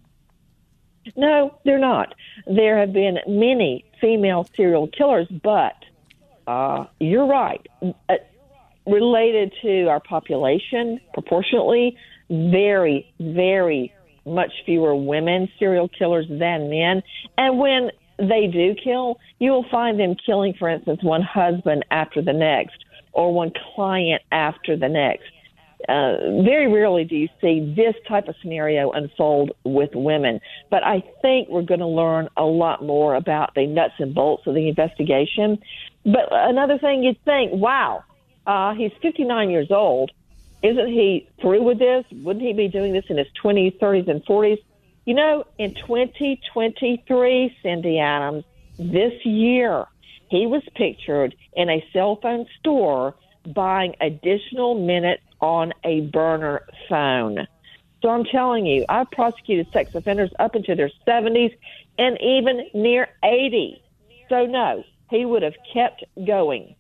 [1.17, 2.15] No, they're not.
[2.47, 5.75] There have been many female serial killers, but
[6.47, 7.67] uh, you're right.
[7.83, 8.15] Uh,
[8.87, 11.97] related to our population, proportionately,
[12.31, 13.93] very, very
[14.25, 17.03] much fewer women serial killers than men.
[17.37, 22.23] And when they do kill, you will find them killing, for instance, one husband after
[22.23, 25.25] the next or one client after the next.
[25.89, 30.39] Uh, very rarely do you see this type of scenario unfold with women.
[30.71, 34.47] But I think we're going to learn a lot more about the nuts and bolts
[34.47, 35.59] of the investigation.
[36.05, 38.05] But another thing you'd think, wow,
[38.47, 40.11] uh, he's 59 years old.
[40.63, 42.05] Isn't he through with this?
[42.13, 44.59] Wouldn't he be doing this in his 20s, 30s, and 40s?
[45.07, 48.45] You know, in 2023, Cindy Adams,
[48.79, 49.87] this year,
[50.29, 53.15] he was pictured in a cell phone store
[53.55, 57.47] buying additional minutes on a burner phone.
[58.03, 61.55] So I'm telling you, I've prosecuted sex offenders up into their 70s
[61.99, 63.83] and even near 80.
[64.29, 66.75] So no, he would have kept going.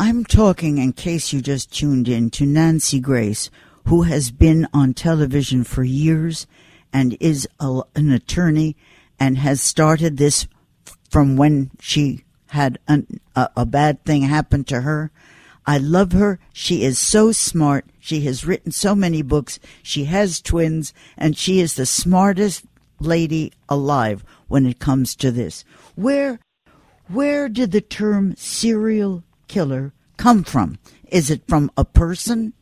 [0.00, 3.50] I'm talking, in case you just tuned in, to Nancy Grace,
[3.86, 6.46] who has been on television for years
[6.92, 8.76] and is a, an attorney
[9.18, 10.46] and has started this
[11.10, 15.10] from when she had an, a, a bad thing happen to her.
[15.66, 16.38] I love her.
[16.52, 17.84] She is so smart.
[17.98, 19.58] She has written so many books.
[19.82, 22.64] She has twins, and she is the smartest
[23.00, 25.64] lady alive when it comes to this.
[25.96, 26.38] Where,
[27.08, 30.78] where did the term serial killer come from?
[31.08, 32.52] Is it from a person?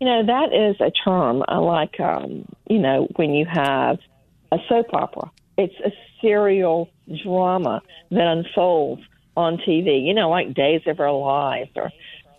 [0.00, 3.98] You know, that is a term like, um, you know, when you have
[4.52, 5.30] a soap opera.
[5.56, 6.88] It's a serial
[7.22, 9.02] drama that unfolds
[9.36, 10.04] on TV.
[10.04, 11.90] You know, like Days of Our Lives or,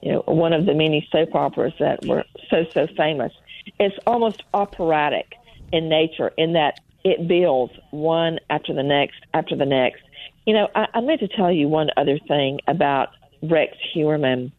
[0.02, 3.34] you know, one of the many soap operas that were so, so famous.
[3.80, 5.36] It's almost operatic
[5.72, 10.02] in nature in that it builds one after the next after the next.
[10.50, 13.10] You know, I, I meant to tell you one other thing about
[13.44, 14.52] Rex Heuermann.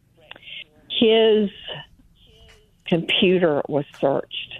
[0.88, 1.50] His
[2.86, 4.54] computer was searched.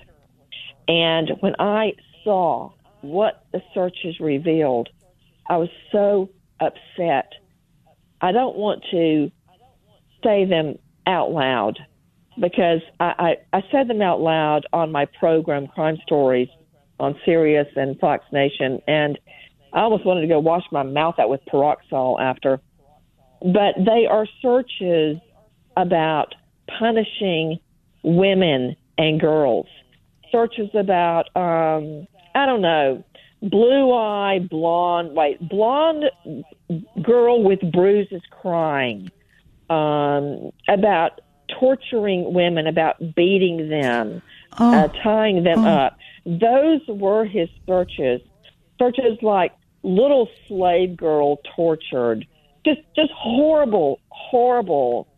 [0.88, 1.92] And when I
[2.24, 4.88] saw what the searches revealed,
[5.48, 7.32] I was so upset.
[8.20, 9.30] I don't want to
[10.24, 11.78] say them out loud
[12.40, 16.48] because I, I, I said them out loud on my program, Crime Stories,
[16.98, 19.16] on Sirius and Fox Nation, and
[19.72, 22.60] I almost wanted to go wash my mouth out with Pyroxal after.
[23.40, 25.16] But they are searches
[25.76, 26.34] about
[26.78, 27.58] punishing
[28.02, 29.66] women and girls.
[30.30, 33.04] Searches about, um, I don't know,
[33.42, 36.04] blue eye, blonde, wait, blonde
[37.02, 39.10] girl with bruises crying,
[39.70, 41.20] um, about
[41.58, 44.22] torturing women, about beating them,
[44.58, 44.74] oh.
[44.74, 45.68] uh, tying them oh.
[45.68, 45.98] up.
[46.26, 48.20] Those were his searches.
[48.78, 52.26] Searches like little slave girl tortured,
[52.64, 55.08] just just horrible, horrible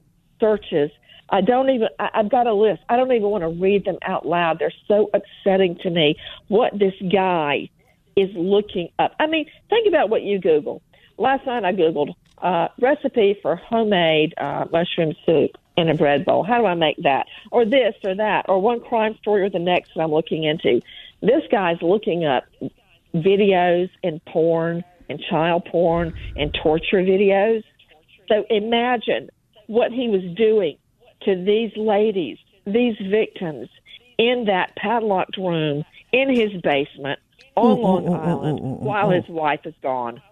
[0.41, 0.91] searches.
[1.29, 1.89] I don't even.
[1.99, 2.83] I, I've got a list.
[2.89, 4.59] I don't even want to read them out loud.
[4.59, 6.17] They're so upsetting to me.
[6.49, 7.71] What this guy
[8.17, 9.15] is looking up.
[9.19, 10.83] I mean, think about what you Google.
[11.17, 16.43] Last night I Googled uh, recipe for homemade uh, mushroom soup in a bread bowl.
[16.43, 17.27] How do I make that?
[17.51, 20.83] Or this or that, or one crime story or the next that I'm looking into.
[21.23, 22.45] This guy's looking up
[23.15, 27.63] videos and porn and child porn and torture videos.
[28.29, 29.31] So imagine
[29.67, 30.79] what he was doing
[31.23, 33.69] to these ladies, these victims,
[34.19, 37.19] in that padlocked room in his basement
[37.57, 40.23] on mm, Long mm, mm, Island while his wife is gone.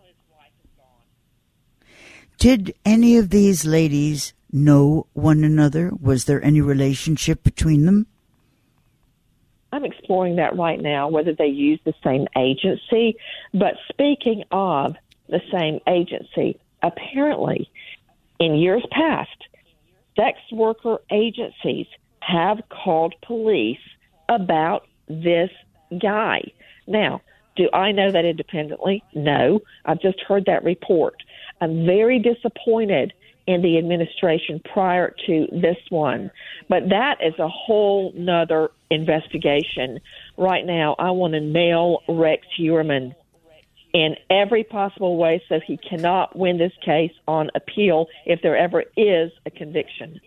[2.38, 5.92] Did any of these ladies know one another?
[6.00, 8.06] Was there any relationship between them?
[9.72, 13.16] I'm exploring that right now, whether they use the same agency.
[13.54, 14.96] But speaking of
[15.28, 17.70] the same agency, apparently
[18.38, 19.30] in years past,
[20.16, 21.86] sex worker agencies
[22.20, 23.78] have called police
[24.28, 25.50] about this
[26.00, 26.40] guy.
[26.86, 27.20] Now,
[27.56, 29.02] do I know that independently?
[29.14, 29.60] No.
[29.84, 31.16] I've just heard that report.
[31.60, 33.12] I'm very disappointed
[33.46, 36.30] in the administration prior to this one.
[36.68, 40.00] But that is a whole nother investigation.
[40.36, 43.14] Right now, I want to nail Rex Heuermann
[43.92, 48.84] in every possible way so he cannot win this case on appeal if there ever
[48.96, 50.20] is a conviction.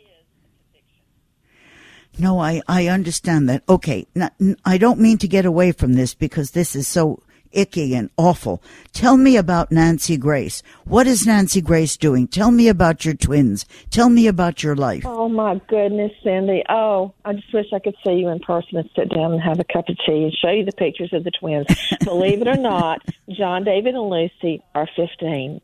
[2.19, 3.63] No, I, I understand that.
[3.67, 4.05] Okay.
[4.13, 4.33] Not,
[4.65, 7.23] I don't mean to get away from this because this is so
[7.53, 8.61] icky and awful.
[8.91, 10.61] Tell me about Nancy Grace.
[10.85, 12.27] What is Nancy Grace doing?
[12.27, 13.65] Tell me about your twins.
[13.89, 15.03] Tell me about your life.
[15.05, 16.63] Oh my goodness, Cindy.
[16.69, 19.59] Oh, I just wish I could see you in person and sit down and have
[19.59, 21.67] a cup of tea and show you the pictures of the twins.
[22.03, 25.61] Believe it or not, John David and Lucy are 15.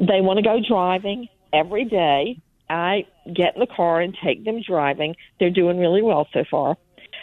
[0.00, 2.38] They want to go driving every day.
[2.68, 5.14] I get in the car and take them driving.
[5.38, 6.76] They're doing really well so far.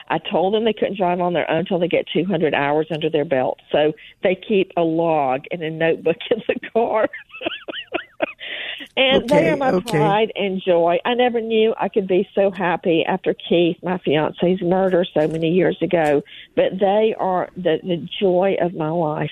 [0.10, 3.10] I told them they couldn't drive on their own until they get 200 hours under
[3.10, 3.60] their belt.
[3.72, 3.94] So
[4.24, 7.10] they keep a log and a notebook in the car.
[8.98, 9.92] and Okay, they are my okay.
[9.98, 10.98] pride and joy.
[11.06, 15.50] I never knew I could be so happy after Keith, my fiance's murder so many
[15.52, 16.24] years ago,
[16.56, 19.32] but they are the, the joy of my life.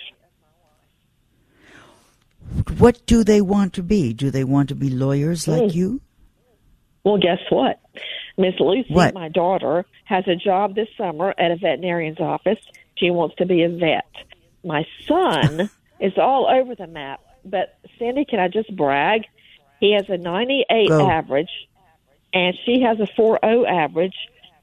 [2.78, 4.14] What do they want to be?
[4.14, 5.76] Do they want to be lawyers like Mm.
[5.76, 6.02] you?
[7.04, 7.80] Well, guess what?
[8.38, 9.14] Miss Lucy, What?
[9.14, 12.60] my daughter, has a job this summer at a veterinarian's office.
[12.96, 14.06] She wants to be a vet.
[14.64, 15.70] My son
[16.00, 17.22] is all over the map.
[17.44, 19.24] But Cindy, can I just brag?
[19.80, 21.10] He has a 98 Go.
[21.10, 21.50] average,
[22.34, 24.16] and she has a 40 average.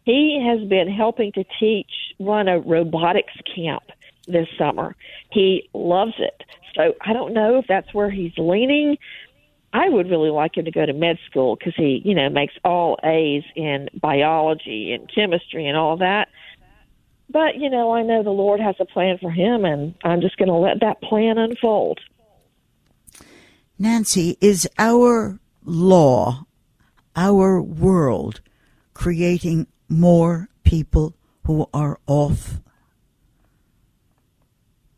[0.05, 3.85] He has been helping to teach, run a robotics camp
[4.29, 4.95] this summer.
[5.31, 6.43] He loves it.
[6.75, 8.99] So I don't know if that's where he's leaning.
[9.75, 12.55] I would really like him to go to med school because he, you know, makes
[12.65, 16.29] all A's in biology and chemistry and all that.
[17.29, 20.37] But, you know, I know the Lord has a plan for him, and I'm just
[20.37, 21.99] going to let that plan unfold.
[23.77, 26.47] Nancy, is our law,
[27.17, 28.41] our world,
[28.93, 31.17] creating more people
[31.47, 32.61] who are off?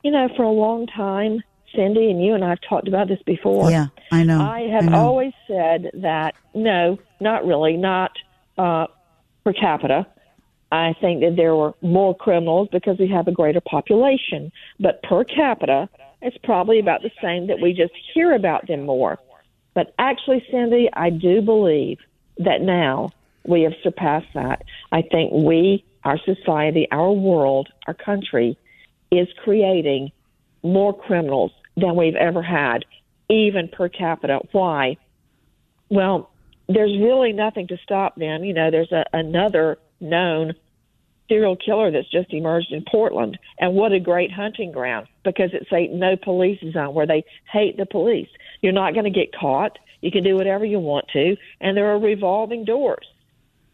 [0.02, 1.42] You know, for a long time,
[1.76, 3.70] Cindy and you and I have talked about this before.
[3.70, 4.40] Yeah, I know.
[4.40, 4.96] I have know.
[4.96, 8.12] always said that no, not really, not
[8.58, 8.86] uh,
[9.44, 10.06] per capita.
[10.72, 14.50] I think that there were more criminals because we have a greater population,
[14.80, 15.88] but per capita,
[16.20, 19.18] it's probably about the same that we just hear about them more.
[19.74, 21.98] But actually, Cindy, I do believe
[22.38, 23.10] that now
[23.46, 24.64] we have surpassed that.
[24.90, 28.58] I think we, our society, our world, our country,
[29.12, 30.10] is creating
[30.62, 32.84] more criminals than we've ever had,
[33.28, 34.40] even per capita.
[34.52, 34.96] Why?
[35.88, 36.30] Well,
[36.68, 38.44] there's really nothing to stop them.
[38.44, 40.54] You know, there's a, another known
[41.28, 45.70] serial killer that's just emerged in Portland, and what a great hunting ground because it's
[45.72, 48.28] a no police zone where they hate the police.
[48.60, 49.78] You're not going to get caught.
[50.00, 53.06] You can do whatever you want to, and there are revolving doors.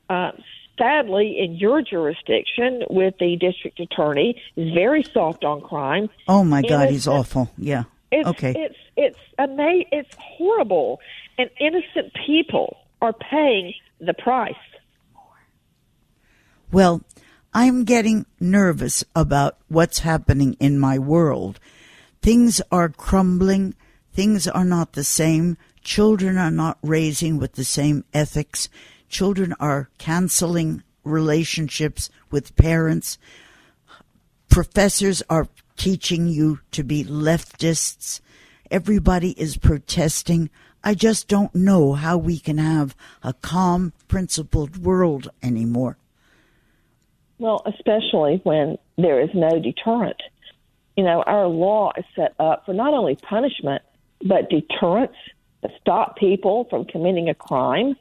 [0.09, 0.33] Uh,
[0.79, 6.09] sadly, in your jurisdiction, with the district attorney, is very soft on crime.
[6.29, 7.51] Oh my God, he's awful.
[7.59, 7.85] Yeah.
[8.13, 8.55] It's okay.
[8.57, 11.01] it's it's ama- It's horrible,
[11.39, 14.55] and innocent people are paying the price.
[16.71, 17.03] Well,
[17.55, 21.59] I'm getting nervous about what's happening in my world.
[22.21, 23.75] Things are crumbling.
[24.13, 25.57] Things are not the same.
[25.83, 28.69] Children are not raising with the same ethics.
[29.09, 33.19] Children are canceling relationships with parents.
[34.49, 38.21] Professors are teaching you to be leftists.
[38.71, 40.51] Everybody is protesting.
[40.85, 45.97] I just don't know how we can have a calm, principled world anymore.
[47.39, 50.23] Well, especially when there is no deterrent.
[50.97, 53.83] You know, our law is set up for not only punishment,
[54.25, 55.17] but deterrence
[55.63, 57.97] to stop people from committing a crime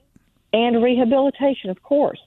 [0.53, 2.19] and rehabilitation, of course.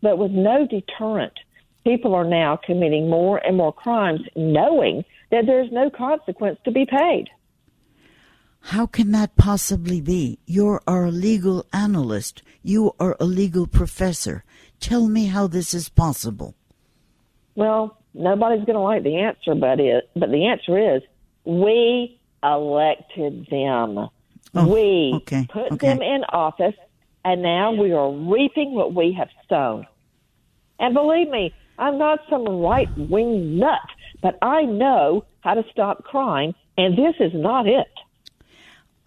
[0.00, 1.39] But with no deterrent,
[1.84, 6.86] people are now committing more and more crimes knowing that there's no consequence to be
[6.86, 7.28] paid.
[8.62, 10.38] How can that possibly be?
[10.46, 12.42] You're a legal analyst.
[12.62, 14.44] You are a legal professor.
[14.80, 16.54] Tell me how this is possible.
[17.54, 21.02] Well, nobody's going to like the answer, but it, but the answer is
[21.44, 24.08] we elected them.
[24.54, 25.88] Oh, we okay, put okay.
[25.88, 26.74] them in office,
[27.24, 29.86] and now we are reaping what we have sown.
[30.78, 33.80] And believe me, I'm not some right wing nut,
[34.22, 37.90] but I know how to stop crime, and this is not it.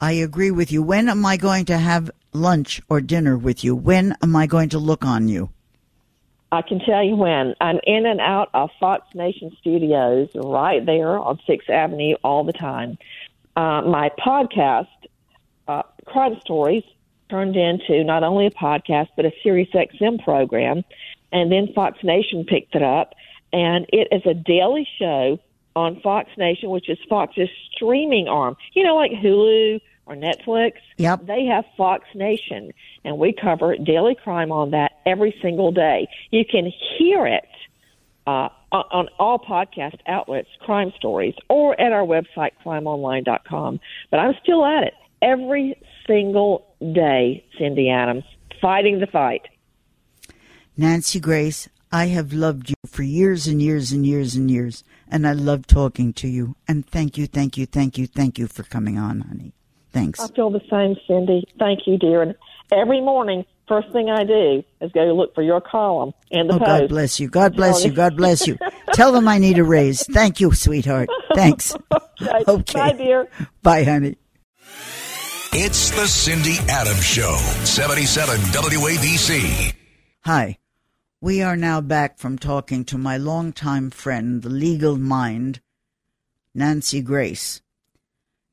[0.02, 0.82] I agree with you.
[0.82, 3.76] When am I going to have lunch or dinner with you?
[3.76, 5.50] When am I going to look on you?
[6.52, 7.54] I can tell you when.
[7.62, 12.54] I'm in and out of Fox Nation Studios right there on Sixth Avenue all the
[12.54, 12.98] time.
[13.56, 14.88] Uh, my podcast,
[15.68, 16.84] uh, Crime Stories,
[17.30, 20.84] turned into not only a podcast but a Sirius XM program,
[21.34, 23.14] and then Fox Nation picked it up,
[23.52, 25.40] and it is a daily show
[25.76, 28.56] on Fox Nation, which is Fox's streaming arm.
[28.74, 30.74] You know, like Hulu or Netflix.
[30.98, 31.26] Yep.
[31.26, 32.72] They have Fox Nation,
[33.04, 36.08] and we cover daily crime on that every single day.
[36.32, 37.48] You can hear it
[38.28, 43.80] uh, on, on all podcast outlets, Crime Stories, or at our website, crimeonline.com.
[44.12, 48.24] But I'm still at it every single day, Cindy Adams,
[48.62, 49.44] fighting the fight.
[50.76, 55.28] Nancy Grace, I have loved you for years and years and years and years, and
[55.28, 56.56] I love talking to you.
[56.68, 59.54] And thank you, thank you, thank you, thank you for coming on, honey.
[59.92, 60.20] Thanks.
[60.20, 61.48] I feel the same, Cindy.
[61.60, 62.24] Thank you, dear.
[62.24, 62.34] And
[62.72, 66.60] every morning first thing I do is go look for your column in the oh,
[66.60, 66.68] Post.
[66.68, 67.28] God bless you.
[67.28, 67.92] God bless you.
[67.92, 68.58] God bless you.
[68.94, 70.04] Tell them I need a raise.
[70.08, 71.10] Thank you, sweetheart.
[71.36, 71.76] Thanks.
[71.92, 72.00] okay.
[72.48, 72.80] Okay.
[72.80, 73.28] Bye, dear.
[73.64, 74.16] Bye, honey.
[75.52, 79.76] It's the Cindy Adams Show, 77 WABC.
[80.26, 80.58] Hi.
[81.24, 85.62] We are now back from talking to my longtime friend, the legal mind,
[86.54, 87.62] Nancy Grace.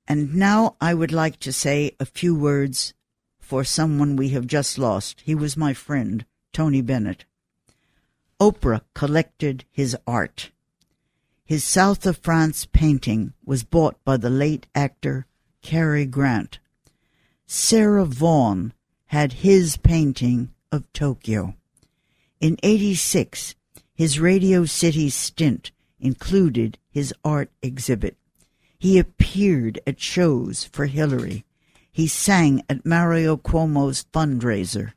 [0.06, 2.94] And now I would like to say a few words
[3.40, 5.22] for someone we have just lost.
[5.22, 7.24] He was my friend, Tony Bennett.
[8.40, 10.52] Oprah collected his art.
[11.44, 15.26] His South of France painting was bought by the late actor
[15.60, 16.60] Cary Grant.
[17.48, 18.72] Sarah Vaughan
[19.06, 21.56] had his painting of Tokyo.
[22.40, 23.54] In 86,
[23.92, 28.16] his Radio City stint included his art exhibit.
[28.78, 31.44] He appeared at shows for Hillary.
[31.92, 34.92] He sang at Mario Cuomo's fundraiser.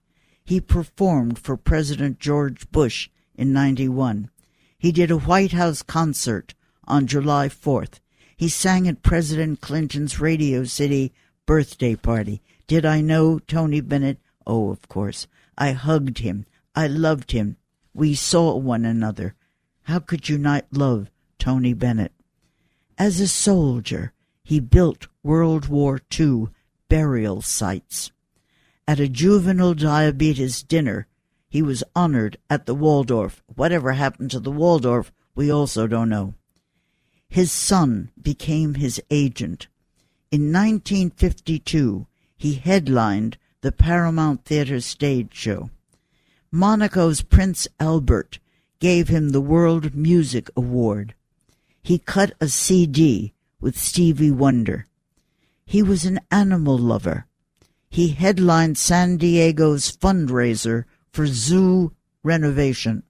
[0.45, 4.29] He performed for President George Bush in 91.
[4.77, 6.53] He did a White House concert
[6.87, 7.99] on July 4th.
[8.37, 11.11] He sang at President Clinton's Radio City
[11.45, 12.41] birthday party.
[12.67, 14.19] Did I know Tony Bennett?
[14.47, 15.27] Oh, of course.
[15.57, 16.45] I hugged him.
[16.75, 17.57] I loved him.
[17.93, 19.35] We saw one another.
[19.83, 22.13] How could you not love Tony Bennett?
[22.97, 24.13] As a soldier,
[24.43, 26.47] he built World War II
[26.89, 28.11] burial sites.
[28.87, 31.07] At a juvenile diabetes dinner,
[31.49, 33.43] he was honored at the Waldorf.
[33.55, 36.33] Whatever happened to the Waldorf, we also don't know.
[37.29, 39.67] His son became his agent.
[40.31, 45.69] In 1952, he headlined the Paramount Theater stage show.
[46.55, 48.37] Monaco's Prince Albert
[48.77, 51.15] gave him the World Music Award.
[51.81, 54.85] He cut a CD with Stevie Wonder.
[55.65, 57.25] He was an animal lover.
[57.89, 61.91] He headlined San Diego's fundraiser for zoo
[62.21, 63.01] renovation.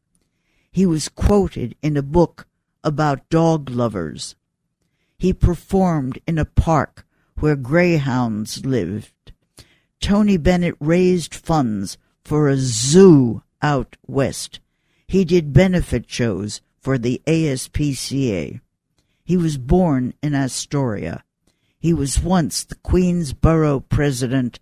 [0.71, 2.47] He was quoted in a book
[2.81, 4.37] about dog lovers.
[5.17, 7.05] He performed in a park
[7.39, 9.33] where greyhounds lived.
[9.99, 14.59] Tony Bennett raised funds for a zoo out west.
[15.07, 18.59] He did benefit shows for the ASPCA.
[19.23, 21.23] He was born in Astoria.
[21.79, 24.59] He was once the Queensborough president,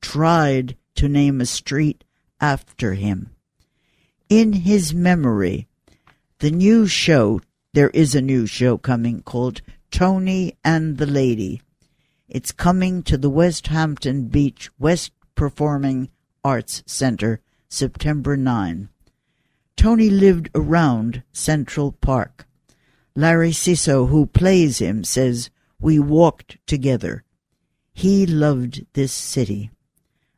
[0.00, 2.04] tried to name a street
[2.40, 3.30] after him.
[4.28, 5.68] In his memory,
[6.38, 7.40] the new show,
[7.72, 11.62] there is a new show coming called Tony and the Lady.
[12.28, 16.10] It's coming to the West Hampton Beach West Performing
[16.44, 17.40] Arts Center
[17.70, 18.90] September 9.
[19.76, 22.46] Tony lived around Central Park.
[23.16, 25.48] Larry Ciso, who plays him, says,
[25.80, 27.24] We walked together.
[27.94, 29.70] He loved this city.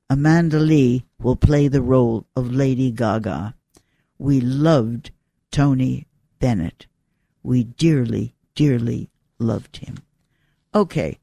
[0.09, 3.57] Amanda Lee will play the role of Lady Gaga.
[4.19, 5.11] We loved
[5.51, 6.07] Tony
[6.39, 6.87] Bennett.
[7.43, 9.97] We dearly, dearly loved him.
[10.75, 11.19] Okay,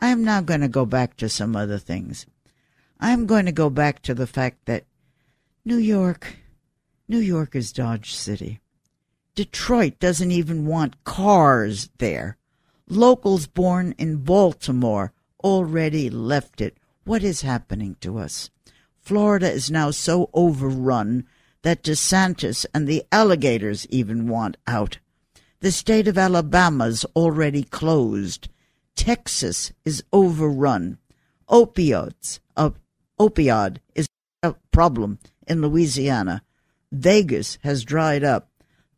[0.00, 2.26] I am now going to go back to some other things.
[3.02, 4.84] I am going to go back to the fact that
[5.64, 6.36] New York,
[7.08, 8.60] New York is Dodge City.
[9.34, 12.36] Detroit doesn't even want cars there.
[12.88, 16.78] Locals born in Baltimore already left it.
[17.02, 18.50] What is happening to us?
[19.00, 21.26] Florida is now so overrun
[21.62, 25.00] that DeSantis and the alligators even want out.
[25.58, 28.48] The state of Alabama's already closed.
[28.94, 30.98] Texas is overrun.
[31.48, 32.38] Opioids,
[33.22, 34.08] opioid is
[34.42, 36.42] a problem in Louisiana.
[36.90, 38.48] Vegas has dried up.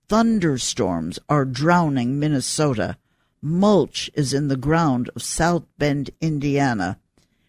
[0.09, 2.97] Thunderstorms are drowning Minnesota.
[3.43, 6.99] Mulch is in the ground of South Bend, Indiana,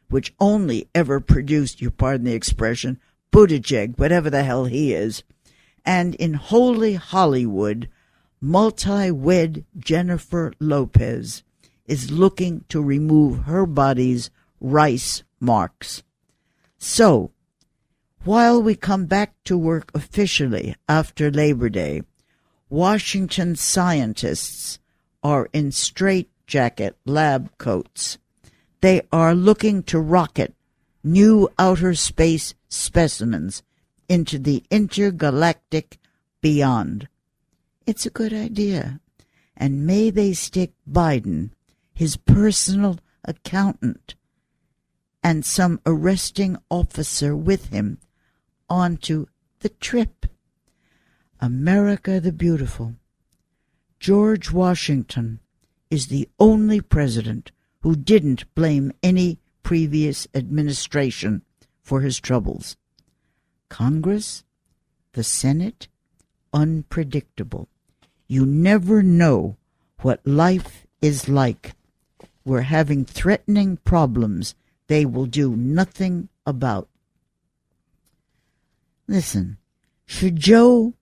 [0.10, 3.00] which only ever produced, you pardon the expression,
[3.32, 5.24] Buttigieg, whatever the hell he is.
[5.86, 7.90] And in Holy Hollywood,
[8.42, 11.44] multi-wed Jennifer Lopez
[11.86, 16.04] is looking to remove her body's rice marks.
[16.88, 17.32] So,
[18.26, 22.04] while we come back to work officially after Labor Day,
[22.70, 24.78] Washington scientists
[25.24, 28.20] are in straitjacket lab coats.
[28.82, 30.54] They are looking to rocket
[31.04, 33.64] new outer space specimens
[34.08, 35.98] into the intergalactic
[36.40, 37.08] beyond.
[37.88, 39.00] It's a good idea.
[39.58, 41.50] And may they stick Biden,
[41.96, 44.14] his personal accountant,
[45.26, 47.98] and some arresting officer with him
[48.70, 49.26] onto
[49.62, 50.28] the trip.
[51.42, 52.94] America the Beautiful.
[54.00, 55.40] George Washington
[55.90, 61.42] is the only president who didn't blame any previous administration
[61.82, 62.78] for his troubles.
[63.68, 64.44] Congress,
[65.14, 65.88] the Senate,
[66.54, 67.68] unpredictable.
[68.28, 69.58] You never know
[70.02, 71.74] what life is like.
[72.46, 74.54] We're having threatening problems
[74.88, 76.88] they will do nothing about.
[79.08, 79.58] Listen,
[80.06, 80.94] should Joe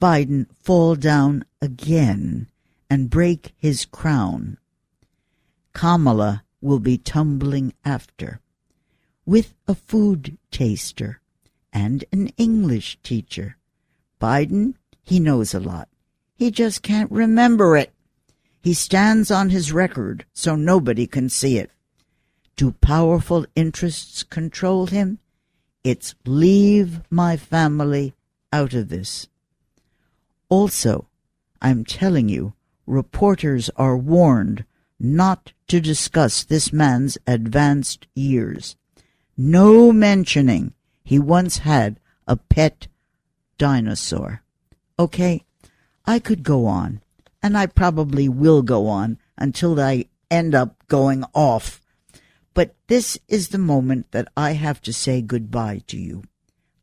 [0.00, 2.48] Biden fall down again
[2.88, 4.58] and break his crown,
[5.72, 8.40] Kamala will be tumbling after
[9.24, 11.20] with a food taster
[11.72, 13.56] and an English teacher.
[14.20, 15.88] Biden, he knows a lot.
[16.34, 17.92] He just can't remember it.
[18.62, 21.70] He stands on his record so nobody can see it.
[22.60, 25.18] Do powerful interests control him?
[25.82, 28.12] It's leave my family
[28.52, 29.28] out of this.
[30.50, 31.08] Also,
[31.62, 32.52] I'm telling you,
[32.86, 34.66] reporters are warned
[34.98, 38.76] not to discuss this man's advanced years.
[39.38, 42.88] No mentioning he once had a pet
[43.56, 44.42] dinosaur.
[44.98, 45.46] Okay,
[46.04, 47.00] I could go on,
[47.42, 51.79] and I probably will go on until I end up going off.
[52.52, 56.24] But this is the moment that I have to say goodbye to you.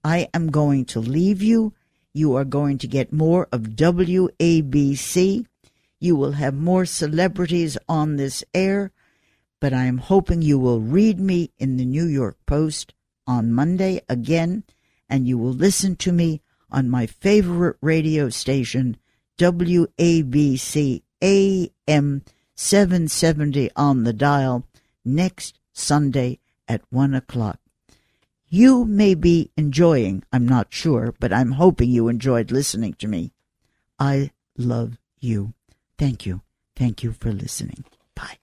[0.03, 1.73] I am going to leave you.
[2.13, 5.45] You are going to get more of WABC.
[5.99, 8.91] You will have more celebrities on this air,
[9.59, 12.93] but I am hoping you will read me in the New York Post
[13.25, 14.63] on Monday again,
[15.09, 16.41] and you will listen to me
[16.71, 18.97] on my favorite radio station,
[19.39, 22.21] WABC AM
[22.55, 24.66] 770 on the dial,
[25.07, 27.59] next Sunday at 1 o'clock.
[28.49, 33.33] You may be enjoying, I'm not sure, but I'm hoping you enjoyed listening to me.
[33.99, 35.53] I love you.
[35.97, 36.41] Thank you.
[36.75, 37.83] Thank you for listening.
[38.15, 38.37] Bye.